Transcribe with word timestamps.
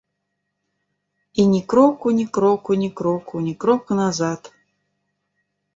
І 1.43 1.45
ні 1.51 1.61
кроку, 1.73 2.05
ні 2.21 2.25
кроку, 2.39 2.71
ні 2.85 2.89
кроку, 3.01 3.35
ні 3.45 3.55
кроку 3.61 3.91
назад. 4.03 4.53